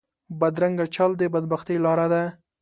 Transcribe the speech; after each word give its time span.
بدرنګه 0.39 0.85
چال 0.95 1.11
د 1.17 1.21
بد 1.33 1.45
بختۍ 1.51 1.77
لاره 1.85 2.05
ده 2.13 2.23